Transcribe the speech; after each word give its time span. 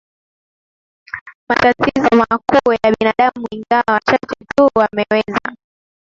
matatizo 1.49 2.09
makuu 2.15 2.73
ya 2.73 2.91
binadamu 2.99 3.47
ingawa 3.51 3.83
wachache 3.87 4.35
tu 4.55 4.69
wameweza 4.75 5.55